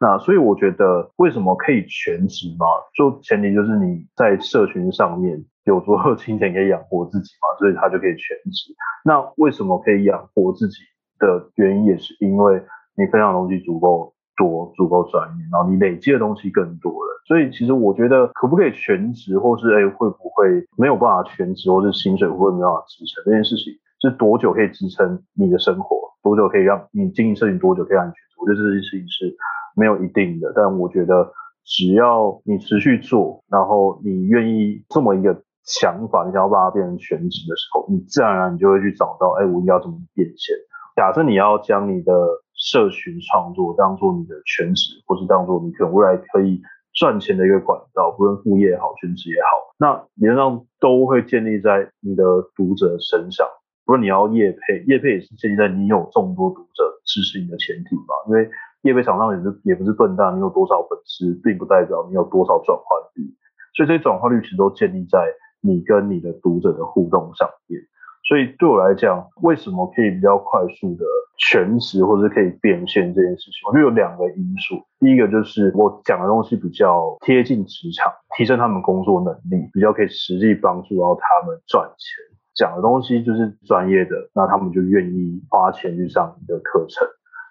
[0.00, 2.66] 那所以我觉得，为什么可以全职嘛？
[2.94, 8.74] 就前提就是你在社群上面有足够的金钱可以养活自己嘛，所以他就可以全职。
[9.04, 10.78] 那为什么可以养活自己
[11.18, 12.62] 的原因，也是因为
[12.96, 14.12] 你分享东西足够。
[14.38, 28.36] 多足够专业，然后你累积的东西更多了，所以其实我觉得可不可以全职，或是哎会不会没有办法全职，或是薪水会不会没办法支撑这件事情，是多久可以支撑你的生活，多久可以让你经营社群，多久可以让你全职？
[28.36, 29.34] 我觉得这件事情是
[29.76, 31.30] 没有一定的，但我觉得
[31.64, 40.56] 只要你持续做，然后你愿意这么一个想法，你想要把它变成全职的时候，你自然而然你就会去找到，哎，我应该要怎么变现？
[40.96, 42.12] 假设你要将你的
[42.54, 46.62] 社群创作当做你的全职，或是当做你可能未来可以
[46.94, 53.46] 赚钱的一个管道，不论副业也好，全职也好，那理论上都会建立在你的读者身上。
[53.84, 58.14] 不论你要业配，业配也是建立在你有众多读者支持你的前提嘛。
[58.26, 58.48] 因为
[58.86, 63.26] 业配厂商也是也不是笨蛋，你有多少粉丝，并不代表你有多少转换率。
[63.74, 65.26] 所以这些转化率其实都建立在
[65.60, 67.80] 你跟你的读者的互动上面。
[68.26, 71.04] 所以对我来讲，为什么可以比较快速的
[71.38, 74.82] 全职或者可以变现这件事情，我觉得有两个因素。
[74.98, 82.36] 第一个就是我讲的东西比较贴近职场，提升他们工作能力，比较可以实际帮助到他们赚钱。
[82.56, 87.06] 讲的东西就是专业的，那他们就愿意花钱去上你的课程。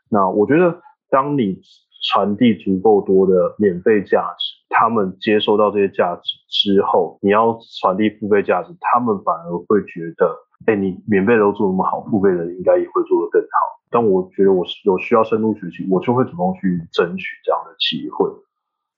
[0.10, 0.82] 那我觉得，
[1.16, 1.62] 当你
[2.12, 10.36] 传递足够多的免费价值，他们接收到这些价值之后，你要传递付费价值，他们反而会觉得。
[10.68, 13.58] 哎，你免费都做那么好，付费的应该也会做得更好。
[13.92, 18.28] 但我觉得我有需要深入学习，我就会主动去争取这样的机会。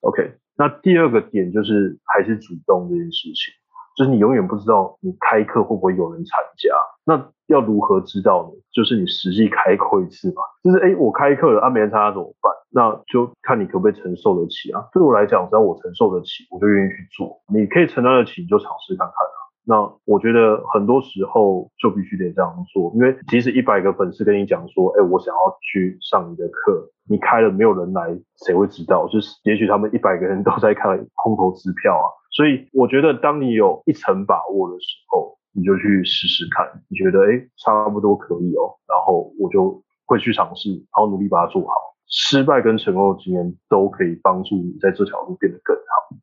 [0.02, 3.54] OK，那第二个点就是还是主动这件事情，
[3.98, 6.74] 就是你永远不知道你开课会不会有人参加。
[7.08, 8.60] 那要如何知道呢？
[8.74, 10.44] 就是你实际开课一次嘛。
[10.62, 12.52] 就是哎，我开课了，啊没人参加怎么办？
[12.70, 14.84] 那就看你可不可以承受得起啊。
[14.92, 17.40] 对我来讲，只要我承受得起，我就愿意去做。
[17.48, 19.38] 你可以承担得起，你就尝试看看啊。
[19.64, 28.08] 那我觉得很多时候就必须得这样做，因为即使一百个粉丝跟你讲说，哎，我想要去上你的课，你开了没有人来，
[28.46, 29.08] 谁会知道？
[29.08, 32.08] 就是也许他们一百个人都在看空头支票啊。
[32.32, 41.74] 所以我觉得，当你有一层把握的时候，你就去试试看，你觉得哎，差不多可以哦，然后我就会去尝试，然后努力把它做好。
[42.06, 46.16] 失败跟成功的经验都可以帮助你在这条路变得更好。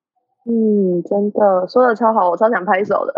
[0.47, 3.15] 嗯，真的说的超好，我超想拍手的。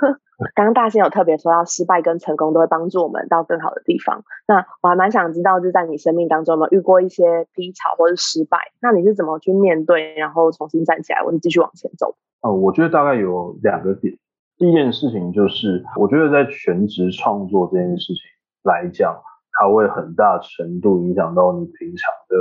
[0.56, 4.24] 刚刚大仙有特别说到，失败跟成功都会帮助我们到更好的地方。
[4.46, 8.58] 那我还蛮想知道，就在你生命当中，有没有遇过一些低潮或是失败？
[8.80, 12.14] 那你是怎么去面对，然后重新站起来，或是继续往前走？
[12.40, 14.16] 呃，我觉得大概有两个点。
[14.58, 18.22] 第一件事情就是，我觉得在全职创作这件事情
[18.64, 19.14] 来讲，
[19.52, 22.36] 它会很大程度影响到你平常的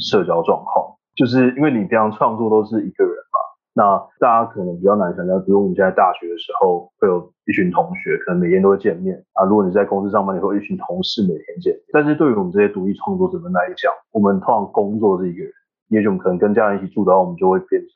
[0.00, 3.38] 社交状况，就是因为你平常创作都是一个人嘛。
[3.74, 9.44] 那大家可能比较难想象，比如我们现在大学的时候，会有一群同学，可能每天都会见面啊。
[9.44, 11.76] 如果你在公司上班，你会有一群同事每天见。
[11.92, 15.52] 但是对于我们这些独立创作者们来讲，我们通常工作是一个人，
[15.90, 17.90] 也许我们可能跟家人一起住的话，我们就会变成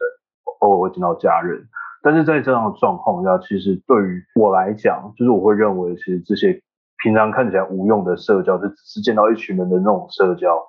[0.61, 1.59] 偶尔会见到家人。
[2.03, 6.61] 但是在这样的状况下，其实对于我来讲，就是我会认为，其实这些
[7.03, 10.63] 平常看起来无用的社交，就只是见到一群人的那种社交，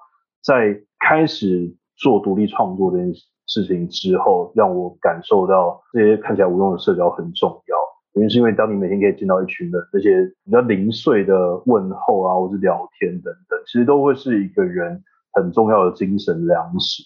[0.44, 3.24] 在开始做独立创作这件事。
[3.68, 7.78] 情之后，让我感受到这些看起来无用的社交很重要。
[8.14, 17.04] 原因是因为当你每天可以见到一群人，那些比较零碎的问候啊，或是聊天等等，其实都会是一个人很重要的精神粮食。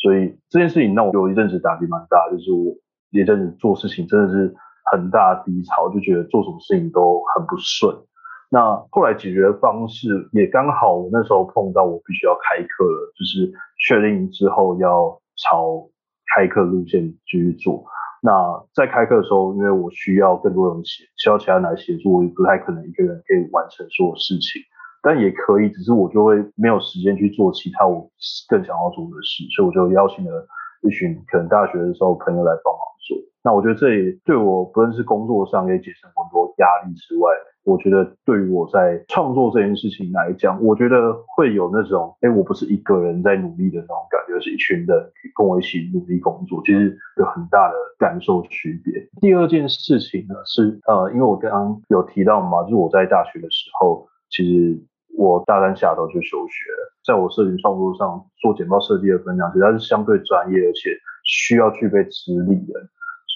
[0.00, 2.72] 所以这件事情让我有一阵子打击蛮大，就是我
[3.12, 4.54] 一阵子做事情真的是
[4.92, 7.94] 很大低潮，就觉得做什么事情都很不顺。
[8.50, 13.52] 那后来解决的方式也刚好，我那时候碰到我必须要开课了，就是
[13.86, 15.18] 确定之后要。
[15.34, 15.88] 朝
[16.36, 17.82] 开课路线继续做。
[18.20, 18.30] 那
[18.74, 24.60] 在开课的时候，因为我需要更多人协，需要其他人来协助，我也不太可能一个人可以完成所有事情。
[25.02, 28.06] 但也可以，只是我就会没有时间去做其他我
[28.46, 30.46] 更想要做的事，所以我就邀请了
[30.82, 32.80] 一群可能大学的时候朋友来帮忙
[33.44, 37.30] 那我觉得这也对我不论是工作上可以节省很多压力之外。
[37.64, 48.92] 我觉得对于我在创作这件事情来讲，我觉得会有那种，哎，我不是一个人在努力的那种感觉，是一群人跟我一起努力工作，其实有很大的感受区别。
[49.20, 54.76] 第二件事情呢是，呃，因为我刚刚有提到嘛，就是我在大学的时候，其实
[55.16, 60.90] 我大三下头就休学了，在我社群创作上做简报设计的分享，其实它是相对专业，而且
[61.24, 62.80] 需要具备资历的。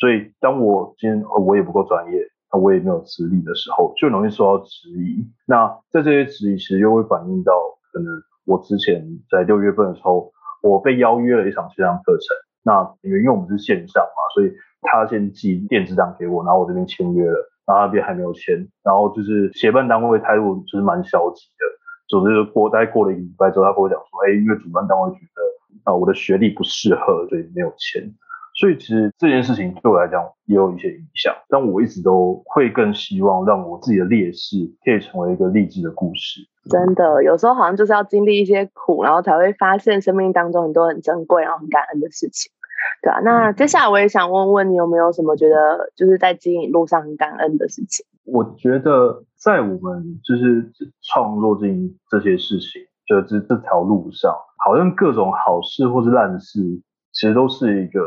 [0.00, 2.20] 所以当我今天我也不够专业。
[2.52, 5.26] 那我也没有资历的时候，就容易受到质疑。
[5.48, 7.52] 那在这些质疑，其实又会反映到
[7.92, 8.06] 可能
[8.44, 10.30] 我之前在六月份的时候，
[10.62, 12.36] 我被邀约了一场线上课程。
[12.62, 18.54] 那因为因为我们是线上嘛，所以他先寄电子档给我，然后我这边签约了，然后那边还没有签。
[18.84, 21.66] 然后就是协办单位态度就是蛮消极的，
[22.08, 25.42] 总之过大概过了一个礼拜之后，他跟我讲说，哎，因为主办单位觉得
[25.84, 28.14] 啊我的学历不适合，所以没有签。
[28.58, 36.40] 所以其实这件事情对我来讲也有一些影响，但我一直都会更希望让我自己的劣势可以成为一个励志的故事。
[36.70, 42.50] 真的，有时候好像就是要经历一些苦，然后才会发现生命当中很多很珍贵然后很感恩的事情，
[43.02, 43.20] 对啊。
[43.20, 48.06] 那接下来我也想问问你，有没有什么觉得就是在经营路上很感恩的事情？
[48.24, 51.68] 我觉得在我们就是创作这
[52.10, 56.60] 这些事情，就这这条路上，好像各种好事或是烂事，
[57.12, 58.00] 其实都是一个。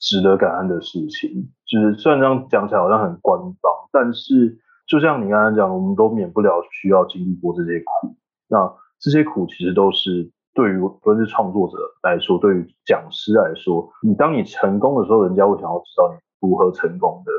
[0.00, 8.14] 值得感恩的事情，就是虽然这样讲起来好像很官方，但是就像你刚才讲，我们都免不了需要经历过这些苦。
[8.48, 17.32] 那这些苦其实都是对于不论是创作者来说，对于讲师来说，你当你成功的时候，人家会想要知道你如何成功的；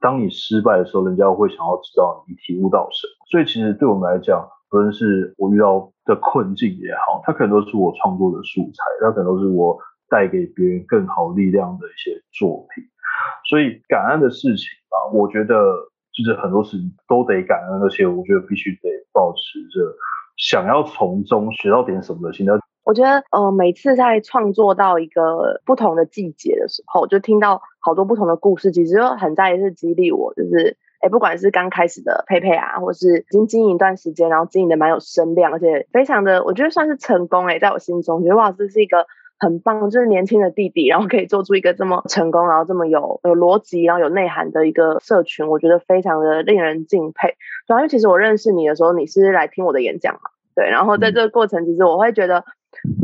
[0.00, 3.26] 当你失败的时候，人家会想要知道你体悟到什么。
[3.30, 9.78] 所以其实对我们来讲，不论是我遇到的困境也好，它可能都是我创作的素材，它可能都是我。
[10.10, 12.82] 带给别人更好力量的一些作品，
[13.46, 15.54] 所以感恩的事情啊，我觉得
[16.16, 19.94] 就是很多事情都得感恩，而且我觉得必须得保持着
[20.38, 22.54] 想要从中学到点什么的心态。
[22.84, 39.06] 我觉得，呃，每次在创作到一个不同的季节的时候，就听到好多不同的故事，其实就很在意是激励我，就是，哎，不管是刚开始的佩佩啊，或是已经经营一段时间，然后经营的蛮有声量，而且非常的，我觉得算是成功哎，在我心中，觉得哇，这是一个。
[39.40, 47.36] 很棒，就是年轻的弟弟，然后可以做出一个这么成功，然后这么有有逻辑，然后有内涵的一个社群，我觉得非常的令人敬佩。
[47.64, 50.68] 主要因为其实我认识你的时候，你是来听我的演讲嘛，对。
[50.68, 52.44] 然后在这个过程，其实我会觉得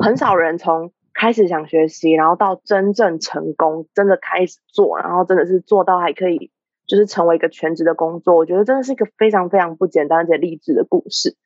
[0.03, 6.51] 很少人从开始想学习，然后到真正成功，真的开始做，然后真的是做到还可以
[6.87, 11.37] 就是成为一个全职的工作，我觉得真的是一个非常非常不简单且励志的故事。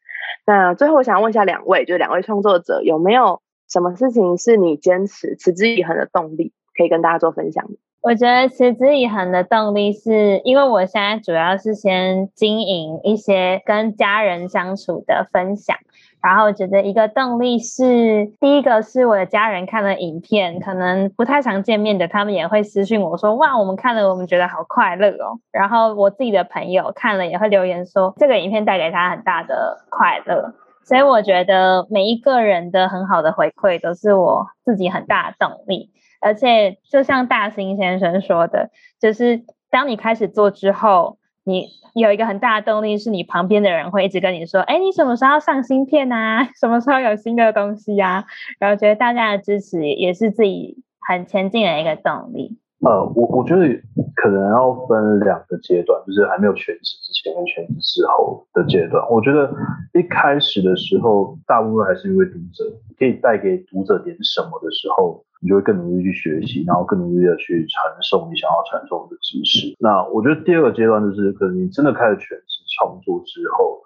[0.46, 7.64] 那最后我想问一下两位，就两位创作者有没有什么事情是你坚持持之以恒的动力，可以跟大家做分享？
[8.00, 15.76] 我觉得持之以恒的动力是因为我现在主要是先经营一些跟家人相处的分享，
[16.22, 25.38] 然后我觉得一个动力是第一个是我的家人看了影片，可能不太常见面的，他们也会私信我说哇，我们看了我们觉得好快乐哦。
[25.52, 30.54] 然后我自己的朋友看了也会留言说这个影片带给他很大的快乐，
[30.84, 35.90] 所以我觉得每一个人的很好的回馈都是我自己很大的动力。
[36.20, 41.16] 而且，就像大兴先生说的，就是当你开始做之后，
[41.48, 46.44] 你有一个很大的动力，是你旁边的人会一直跟你说：“哎，你什么时候上新片啊？
[46.60, 48.26] 什么时候有新的东西呀？”
[48.60, 52.58] 然后觉得大家的支持也是自己很前进的一个动力。
[52.86, 53.66] 呃，我我觉得
[54.14, 59.02] 可能要分两个阶段，就是还没有全职之前跟全职之后的阶段。
[59.10, 59.50] 我觉得
[59.94, 62.64] 一开始的时候，大部分还是因为读者
[62.96, 65.24] 可以带给读者点什么的时候。
[65.40, 69.76] 你就会更努力去学习，然后更努力的去传送你想要传送的知识。
[69.78, 73.78] 那我觉得第二个阶段就是，可能你真的开始全职创作之后，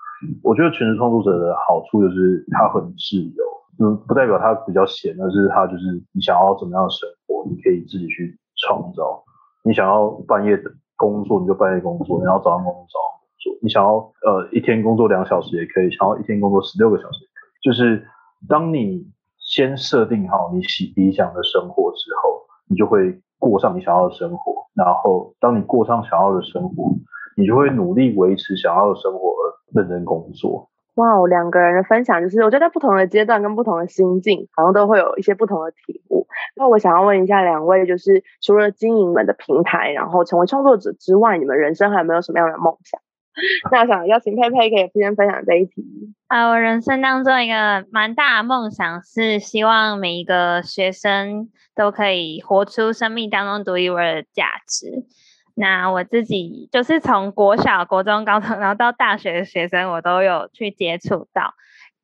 [0.42, 3.44] 我觉得全职创作者的好处就是他很自由，
[3.84, 9.22] 嗯，不代表他比较闲，而是他就是你想要怎么样的生活，你可以自己去创造。
[9.62, 13.58] 你想要半夜的工作，你就半夜工作；你要早上工作，早上工作。
[13.60, 17.50] 你想要呃一天工作两小时也可以，想要一天工作十六个小时也可以。
[17.62, 18.06] 就是
[18.48, 19.06] 当你。
[19.52, 22.40] 先设定好你喜理想的生活之后，
[22.70, 24.64] 你就会过上你想要的生活。
[24.74, 26.90] 然后，当你过上想要的生活，
[27.36, 29.42] 你就会努力维持想要的生活而
[29.74, 30.70] 认真工作。
[30.94, 36.26] 哇哦，两个人的分享就是，我觉得在不同的阶段跟不同的心境，好像都会有一些不同的体悟。
[36.56, 42.98] 那我想要问一下两位，就是除了经营们的平台，然后成为创作者之外，你们人生还有没有什么样的梦想？
[43.72, 45.82] 那我想邀请佩佩可以先分享这一题
[46.26, 55.06] 啊，我人生当中一个蛮大的梦想是希望每一个学生都可以活出生命当中独一无二的价值。
[55.54, 61.54] 那我自己就是从国小、国中、高中，然后到大学的学生，我都有去接触到，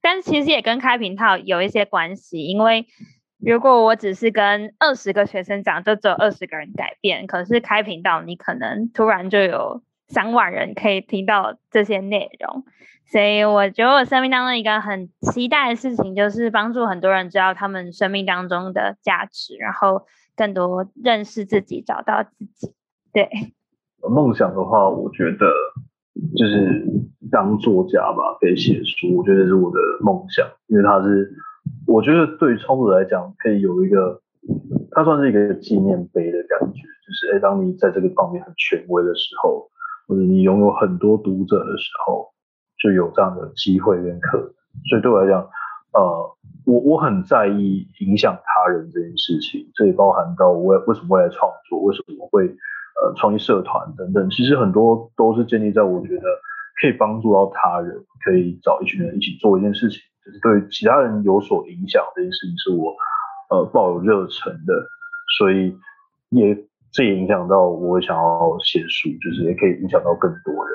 [0.00, 2.86] 但其实也跟开平套有一些关系，因为
[3.38, 9.82] 如果我只是跟二十个学生讲，就只有二十个人改变，可是开频道，你可能突然就有。
[10.08, 12.64] 三万人可以听到这些内容，
[13.12, 22.72] 所以我觉得我生命当中一个很期待的事情，就是帮助很多人知道他们生命当中的价值，然后更多认识自己，找到自己。
[23.12, 23.28] 对，
[24.08, 25.46] 梦想的话，我觉得
[26.34, 26.86] 就是
[27.30, 31.30] 当作家吧，可以写书，我觉得是我的梦想，因为它是
[31.86, 34.22] 我觉得对创作来讲，可以有一个，
[34.92, 39.68] 它算是一个纪念碑的感觉，就是哎，当你在这个方面很权威的时候。
[40.08, 42.32] 或者你拥有很多读者的时候，
[42.82, 44.46] 就有这样的机会跟可能。
[44.88, 45.42] 所以对我来讲，
[45.92, 54.30] 呃，我我很在意影响他人这件事情，这也包含到我为什么会来创作，为什么会呃创立社团等等。
[54.30, 56.22] 其实很多都是建立在我觉得
[56.80, 57.94] 可以帮助到他人，
[58.24, 62.96] 可以找一群人一起做一件事情，就是对其他人有所影响这件事情，是我
[63.50, 64.72] 呃抱有热忱的，
[65.38, 65.76] 所以
[66.30, 66.56] 也。
[66.92, 70.74] 这也影响到我想要写书，就是也可以影响到更多人，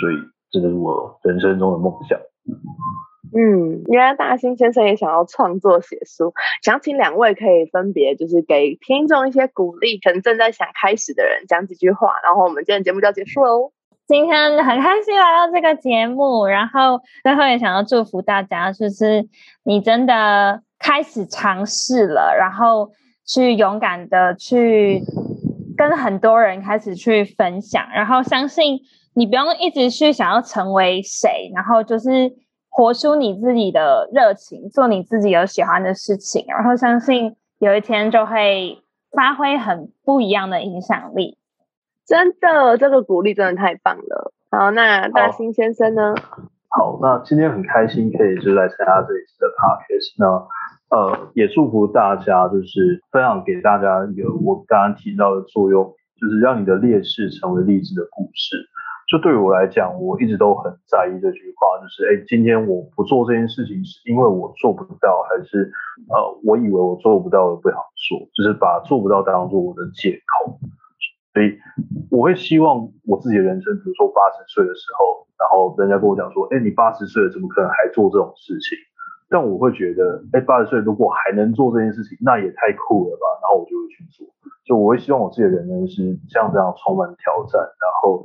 [0.00, 0.14] 所以
[0.50, 2.18] 这个是我人生中的梦想。
[3.36, 6.32] 嗯，原来大兴先生也想要创作写书，
[6.62, 13.72] 想请两位可以分别就是给听众一些鼓励，可能正在想开始的人讲几句话，然后我们今天节目就要结束喽。
[14.06, 19.26] 今天很开心来到这个节目，然后最后也想要祝福大家，就是
[19.64, 22.90] 你真的开始尝试了，然后
[23.26, 25.02] 去勇敢的去。
[25.88, 28.80] 跟很多人开始去分享，然后相信
[29.14, 32.32] 你不用一直去想要成为谁，然后就是
[32.70, 38.78] 活出你自己的热情，做你自己有喜欢的事情，然后相信有一天就会
[39.12, 41.36] 发挥很不一样的影响力。
[42.06, 44.32] 真的，这个鼓励真的太棒了。
[44.50, 46.14] 好，那大兴先生呢？
[46.70, 50.46] 好，那今天很开心可以就来参加这一次的 podcast 呢。
[50.90, 58.56] 呃，也祝福大家，就是分享给大家一个我刚刚提到的作用，就是让你的劣势成为励志的故事。
[59.10, 65.70] 就对我来讲，我一直都很在意这句话，就是哎，今天我不做这件事情，是因为我做不到，还是
[66.08, 67.78] 呃，我以为我做不到不想
[68.08, 70.58] 做，就是把做不到当做我的借口。
[71.34, 71.58] 所以
[72.10, 78.78] 我会希望我自己的人生，比如说八十岁的时候，然后人家跟我讲说，哎，你八十岁了，怎么可能还做这种事情？
[79.34, 83.26] 但我会觉得，哎，八十岁如果还能做这件事情，那也太酷了吧！
[83.42, 84.24] 然后我就会去做。
[84.64, 88.24] 就我会希望我自己的人生是像这样充满挑战，然后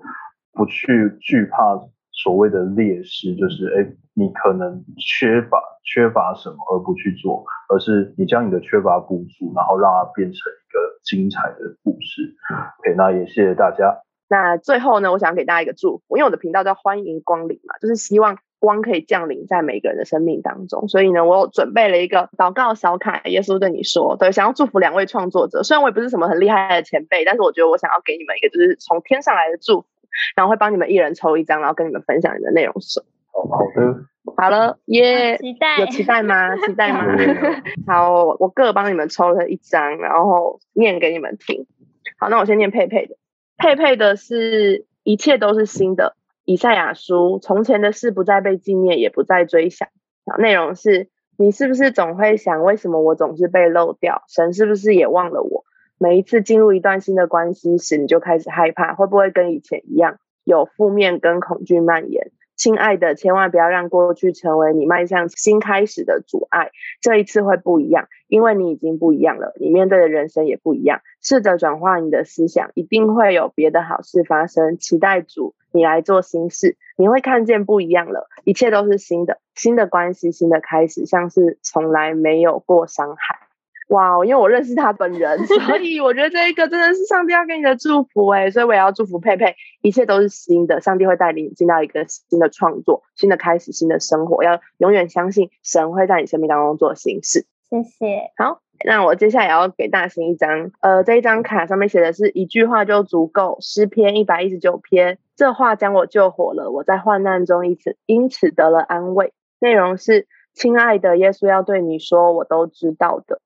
[0.53, 1.81] 不去惧怕
[2.11, 7.43] 所谓的劣势，就是哎，你可能缺乏缺乏什么而不去做，
[7.73, 12.35] 而是你将你的缺乏补足，然后让它变成一个精彩的故事。
[12.81, 13.97] OK，那也谢谢大家。
[14.29, 18.37] 那最后呢，我想给大家一个祝福，因为我的频道叫欢迎光临嘛，就是希望。
[18.59, 23.21] 光可以降临在每个人的生命当中，所以呢，我准备了一个祷告小卡。
[23.25, 25.63] 耶稣对你说：“对，想要祝福两位创作者。
[25.63, 29.87] 虽然我也不是什么很厉害的前辈，但是我觉得我想要给你们一个就是从天上来的祝福，
[30.35, 33.01] 然后会帮你们一人抽一张，然后跟你们分享你的内容是。
[33.31, 34.05] 好好的，
[34.35, 35.37] 好了，耶！
[35.37, 36.57] 期待有期待吗？
[36.65, 37.05] 期待吗？
[37.87, 41.65] 好，我各帮你们抽了一张，然后念给你们听。
[42.17, 43.15] 好，那我先念佩佩的。
[43.57, 46.15] 佩佩的是一切都是新的。
[46.49, 49.87] 以赛亚书，从前的事不再被纪念，也不再追想。
[50.39, 54.23] 内容是：你是不是总会想，为什么我总是被漏掉？
[54.27, 55.63] 神是不是也忘了我？
[55.99, 62.31] 每一次进入一段新的关系时，你就开始害怕，会不会跟以前一样，有负面跟恐惧蔓延？
[62.59, 66.71] 亲爱的，千万不要让过去成为你迈向新开始的阻碍。
[66.99, 70.99] 这一次会不一样，因为你已经不一样了，你面对的人生也不一样。
[71.21, 74.77] 试着转化你的思想，一定会有别的好事发生。
[74.77, 83.48] 期待主，你来做新事，你会看见不一样了，一切都是新的，新的关系，新的开始，像是从来没有过伤害。
[83.89, 97.45] 哇，因为我认识他本人， 所以我觉得这一个真的是上帝要给你的祝福哎，所以我也要祝福佩佩，一切都是新的，上帝会带领你进到一个新的创作、新的开始、新的生活，要永远相信神会在你生命当中做新事。
[97.69, 98.31] 谢谢。
[98.37, 109.33] 好，那我接下来要给大兴一张，呃，这一张卡上面写的是一句话就足够，诗篇一百一十九篇，这话将我救活了，我在患难中因此因此得了安慰。
[109.59, 113.41] 内容是：亲爱的耶稣要对你说，我都知道的。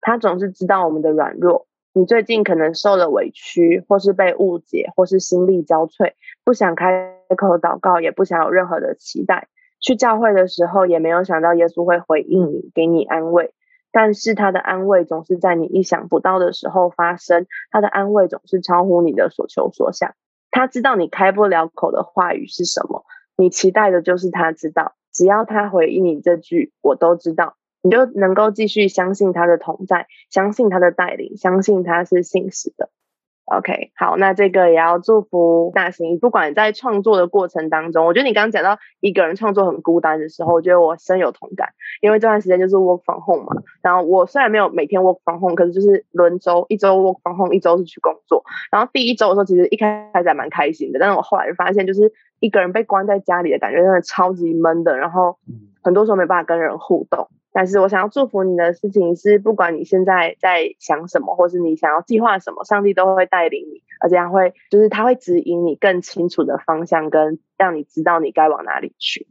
[0.00, 1.66] 他总是知道我们的软弱。
[1.92, 6.12] 你最近可能受了委屈，或是被误解，或是心力交瘁，
[6.44, 9.48] 不想开口祷告，也不想有任何的期待。
[9.80, 13.52] 去教会的时候，也没有想到耶稣会回应你，给你安慰。
[13.90, 17.46] 但是他的安慰总是在你意想不到的时候发生。
[17.72, 20.14] 他的安慰总是超乎你的所求所想。
[20.52, 23.04] 他知道你开不了口的话语是什么，
[23.36, 24.92] 你期待的就是他知道。
[25.12, 27.56] 只要他回应你这句，我都知道。
[27.82, 32.90] 你就能够继续相信他的同在，相信他的带领，相信他是信实的。
[33.46, 36.20] OK，好，那这个也要祝福大型。
[36.20, 41.70] 不管在创作的过程当中，我觉得你刚刚讲到一个人创作很孤单的时候，我觉得我深有同感。
[42.00, 48.44] 因为这段时间就是 work from home 嘛，然后我虽然没有每天 work from home，可是就是轮周，一周 work from home，一周是去工作。
[48.70, 55.38] 然后第一周的时候，其实一开始还蛮开心的，但是我后来就发现，就是一个人被关在家里的感觉真的超级闷的，然后
[55.82, 57.28] 很多时候没办法跟人互动。
[57.52, 69.26] 但是我想要祝福你的事情是，不管你现在在想什么，或是你想要计划什么，上帝都会带领你，而且他会就是他会指引你更清楚的方向，跟让你知道你该往哪里去。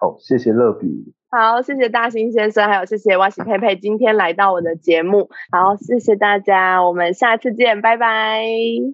[0.00, 1.14] 好，谢谢乐比。
[1.30, 5.28] 好，谢谢大兴先生，还有谢谢哇西佩佩今天来到我的节目。
[5.52, 8.42] 好，谢谢大家，我们下次见，拜拜，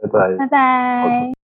[0.02, 1.43] 拜拜，拜拜。